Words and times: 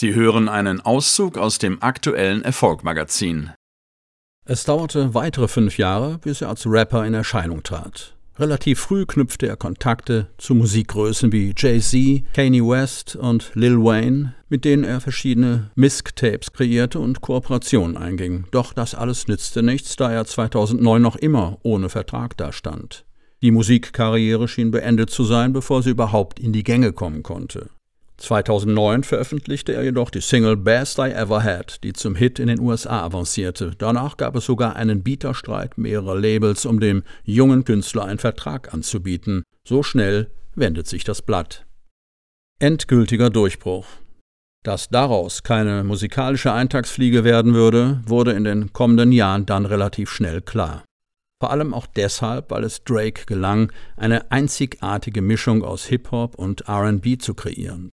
Sie 0.00 0.14
hören 0.14 0.48
einen 0.48 0.80
Auszug 0.80 1.36
aus 1.36 1.58
dem 1.58 1.82
aktuellen 1.82 2.42
Erfolgmagazin. 2.42 3.50
Es 4.46 4.62
dauerte 4.62 5.12
weitere 5.12 5.48
fünf 5.48 5.76
Jahre, 5.76 6.18
bis 6.18 6.40
er 6.40 6.50
als 6.50 6.68
Rapper 6.68 7.04
in 7.04 7.14
Erscheinung 7.14 7.64
trat. 7.64 8.14
Relativ 8.38 8.78
früh 8.78 9.06
knüpfte 9.06 9.48
er 9.48 9.56
Kontakte 9.56 10.28
zu 10.38 10.54
Musikgrößen 10.54 11.32
wie 11.32 11.52
Jay-Z, 11.56 12.32
Kanye 12.32 12.62
West 12.62 13.16
und 13.16 13.50
Lil 13.54 13.76
Wayne, 13.76 14.36
mit 14.48 14.64
denen 14.64 14.84
er 14.84 15.00
verschiedene 15.00 15.72
Misk-Tapes 15.74 16.52
kreierte 16.52 17.00
und 17.00 17.20
Kooperationen 17.20 17.96
einging. 17.96 18.44
Doch 18.52 18.74
das 18.74 18.94
alles 18.94 19.26
nützte 19.26 19.64
nichts, 19.64 19.96
da 19.96 20.12
er 20.12 20.24
2009 20.24 21.02
noch 21.02 21.16
immer 21.16 21.58
ohne 21.64 21.88
Vertrag 21.88 22.36
dastand. 22.36 23.04
Die 23.42 23.50
Musikkarriere 23.50 24.46
schien 24.46 24.70
beendet 24.70 25.10
zu 25.10 25.24
sein, 25.24 25.52
bevor 25.52 25.82
sie 25.82 25.90
überhaupt 25.90 26.38
in 26.38 26.52
die 26.52 26.62
Gänge 26.62 26.92
kommen 26.92 27.24
konnte. 27.24 27.70
2009 28.18 29.04
veröffentlichte 29.04 29.72
er 29.72 29.84
jedoch 29.84 30.10
die 30.10 30.20
Single 30.20 30.56
Best 30.56 30.98
I 30.98 31.12
Ever 31.12 31.42
Had, 31.42 31.82
die 31.84 31.92
zum 31.92 32.16
Hit 32.16 32.40
in 32.40 32.48
den 32.48 32.60
USA 32.60 33.02
avancierte. 33.02 33.72
Danach 33.78 34.16
gab 34.16 34.34
es 34.34 34.44
sogar 34.44 34.74
einen 34.74 35.04
Bieterstreit 35.04 35.78
mehrerer 35.78 36.18
Labels, 36.18 36.66
um 36.66 36.80
dem 36.80 37.04
jungen 37.22 37.64
Künstler 37.64 38.04
einen 38.04 38.18
Vertrag 38.18 38.74
anzubieten. 38.74 39.44
So 39.64 39.84
schnell 39.84 40.30
wendet 40.56 40.88
sich 40.88 41.04
das 41.04 41.22
Blatt. 41.22 41.64
Endgültiger 42.58 43.30
Durchbruch. 43.30 43.86
Dass 44.64 44.88
daraus 44.88 45.44
keine 45.44 45.84
musikalische 45.84 46.52
Eintagsfliege 46.52 47.22
werden 47.22 47.54
würde, 47.54 48.02
wurde 48.04 48.32
in 48.32 48.42
den 48.42 48.72
kommenden 48.72 49.12
Jahren 49.12 49.46
dann 49.46 49.64
relativ 49.64 50.10
schnell 50.10 50.42
klar. 50.42 50.84
Vor 51.40 51.52
allem 51.52 51.72
auch 51.72 51.86
deshalb, 51.86 52.50
weil 52.50 52.64
es 52.64 52.82
Drake 52.82 53.26
gelang, 53.26 53.70
eine 53.96 54.32
einzigartige 54.32 55.22
Mischung 55.22 55.62
aus 55.62 55.84
Hip-Hop 55.84 56.34
und 56.34 56.68
RB 56.68 57.22
zu 57.22 57.34
kreieren. 57.34 57.90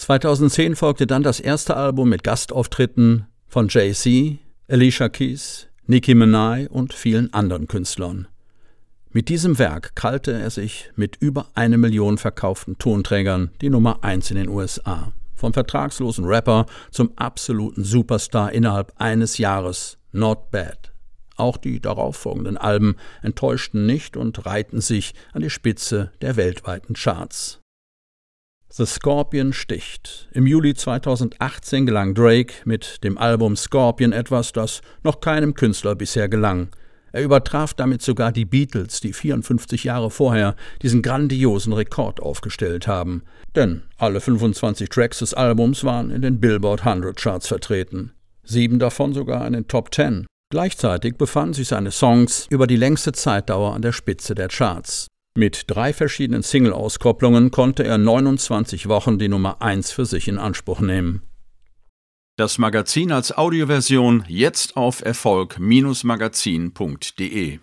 2010 0.00 0.76
folgte 0.76 1.06
dann 1.06 1.22
das 1.22 1.40
erste 1.40 1.76
Album 1.76 2.08
mit 2.08 2.24
Gastauftritten 2.24 3.26
von 3.46 3.68
Jay-Z, 3.68 4.38
Alicia 4.66 5.10
Keys, 5.10 5.68
Nicki 5.86 6.14
Minaj 6.14 6.68
und 6.68 6.94
vielen 6.94 7.34
anderen 7.34 7.68
Künstlern. 7.68 8.26
Mit 9.10 9.28
diesem 9.28 9.58
Werk 9.58 9.94
krallte 9.96 10.32
er 10.32 10.48
sich 10.48 10.90
mit 10.96 11.16
über 11.16 11.50
eine 11.54 11.76
Million 11.76 12.16
verkauften 12.16 12.78
Tonträgern 12.78 13.50
die 13.60 13.68
Nummer 13.68 14.02
1 14.02 14.30
in 14.30 14.38
den 14.38 14.48
USA. 14.48 15.12
Vom 15.34 15.52
vertragslosen 15.52 16.24
Rapper 16.24 16.64
zum 16.90 17.12
absoluten 17.16 17.84
Superstar 17.84 18.52
innerhalb 18.52 18.94
eines 18.96 19.36
Jahres. 19.36 19.98
Not 20.12 20.50
bad. 20.50 20.94
Auch 21.36 21.58
die 21.58 21.78
darauffolgenden 21.78 22.56
Alben 22.56 22.96
enttäuschten 23.20 23.84
nicht 23.84 24.16
und 24.16 24.46
reihten 24.46 24.80
sich 24.80 25.12
an 25.34 25.42
die 25.42 25.50
Spitze 25.50 26.10
der 26.22 26.36
weltweiten 26.36 26.94
Charts. 26.94 27.60
The 28.72 28.86
Scorpion 28.86 29.52
sticht. 29.52 30.28
Im 30.32 30.46
Juli 30.46 30.74
2018 30.74 31.86
gelang 31.86 32.14
Drake 32.14 32.54
mit 32.64 33.02
dem 33.02 33.18
Album 33.18 33.56
Scorpion 33.56 34.12
etwas, 34.12 34.52
das 34.52 34.80
noch 35.02 35.20
keinem 35.20 35.54
Künstler 35.54 35.96
bisher 35.96 36.28
gelang. 36.28 36.68
Er 37.10 37.24
übertraf 37.24 37.74
damit 37.74 38.00
sogar 38.00 38.30
die 38.30 38.44
Beatles, 38.44 39.00
die 39.00 39.12
54 39.12 39.82
Jahre 39.82 40.10
vorher 40.10 40.54
diesen 40.82 41.02
grandiosen 41.02 41.72
Rekord 41.72 42.20
aufgestellt 42.20 42.86
haben. 42.86 43.24
Denn 43.56 43.82
alle 43.98 44.20
25 44.20 44.88
Tracks 44.88 45.18
des 45.18 45.34
Albums 45.34 45.82
waren 45.82 46.12
in 46.12 46.22
den 46.22 46.38
Billboard 46.38 46.86
100 46.86 47.16
Charts 47.16 47.48
vertreten. 47.48 48.12
Sieben 48.44 48.78
davon 48.78 49.12
sogar 49.12 49.44
in 49.48 49.52
den 49.52 49.66
Top 49.66 49.92
10. 49.92 50.26
Gleichzeitig 50.52 51.16
befanden 51.16 51.54
sich 51.54 51.68
seine 51.68 51.90
Songs 51.90 52.46
über 52.50 52.68
die 52.68 52.76
längste 52.76 53.10
Zeitdauer 53.10 53.74
an 53.74 53.82
der 53.82 53.92
Spitze 53.92 54.36
der 54.36 54.48
Charts. 54.48 55.08
Mit 55.36 55.64
drei 55.68 55.92
verschiedenen 55.92 56.42
Single-Auskopplungen 56.42 57.50
konnte 57.50 57.84
er 57.84 57.98
29 57.98 58.88
Wochen 58.88 59.18
die 59.18 59.28
Nummer 59.28 59.62
1 59.62 59.92
für 59.92 60.04
sich 60.04 60.26
in 60.26 60.38
Anspruch 60.38 60.80
nehmen. 60.80 61.22
Das 62.36 62.58
Magazin 62.58 63.12
als 63.12 63.36
Audioversion 63.36 64.24
jetzt 64.26 64.76
auf 64.76 65.04
Erfolg-magazin.de 65.04 67.58